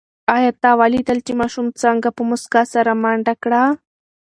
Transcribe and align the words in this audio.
آیا 0.35 0.51
تا 0.61 0.69
ولیدل 0.81 1.17
چې 1.25 1.33
ماشوم 1.39 1.67
څنګه 1.83 2.09
په 2.15 2.21
موسکا 2.29 2.61
سره 2.73 2.91
منډه 3.03 3.33
کړه؟ 3.43 3.63